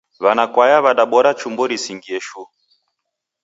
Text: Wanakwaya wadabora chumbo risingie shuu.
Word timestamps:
Wanakwaya 0.23 0.77
wadabora 0.85 1.29
chumbo 1.39 1.63
risingie 1.69 2.19
shuu. 2.27 2.49